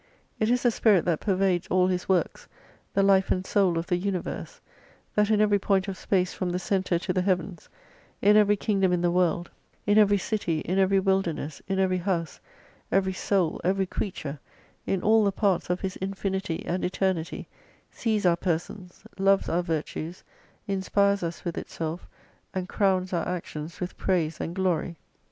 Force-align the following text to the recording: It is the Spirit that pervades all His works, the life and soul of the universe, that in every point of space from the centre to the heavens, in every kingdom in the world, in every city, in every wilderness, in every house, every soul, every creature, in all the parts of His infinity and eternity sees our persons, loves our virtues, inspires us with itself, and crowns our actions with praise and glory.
It 0.39 0.49
is 0.49 0.63
the 0.63 0.71
Spirit 0.71 1.05
that 1.05 1.19
pervades 1.19 1.67
all 1.67 1.85
His 1.85 2.09
works, 2.09 2.47
the 2.95 3.03
life 3.03 3.29
and 3.29 3.45
soul 3.45 3.77
of 3.77 3.85
the 3.85 3.97
universe, 3.97 4.59
that 5.13 5.29
in 5.29 5.39
every 5.39 5.59
point 5.59 5.87
of 5.87 5.95
space 5.95 6.33
from 6.33 6.49
the 6.49 6.57
centre 6.57 6.97
to 6.97 7.13
the 7.13 7.21
heavens, 7.21 7.69
in 8.19 8.35
every 8.35 8.55
kingdom 8.57 8.93
in 8.93 9.01
the 9.01 9.11
world, 9.11 9.51
in 9.85 9.99
every 9.99 10.17
city, 10.17 10.61
in 10.61 10.79
every 10.79 10.99
wilderness, 10.99 11.61
in 11.67 11.77
every 11.77 11.99
house, 11.99 12.39
every 12.91 13.13
soul, 13.13 13.61
every 13.63 13.85
creature, 13.85 14.39
in 14.87 15.03
all 15.03 15.23
the 15.23 15.31
parts 15.31 15.69
of 15.69 15.81
His 15.81 15.97
infinity 15.97 16.65
and 16.65 16.83
eternity 16.83 17.47
sees 17.91 18.25
our 18.25 18.35
persons, 18.37 19.03
loves 19.19 19.49
our 19.49 19.61
virtues, 19.61 20.23
inspires 20.67 21.21
us 21.21 21.45
with 21.45 21.59
itself, 21.59 22.09
and 22.55 22.67
crowns 22.67 23.13
our 23.13 23.27
actions 23.27 23.79
with 23.79 23.97
praise 23.97 24.41
and 24.41 24.55
glory. 24.55 24.97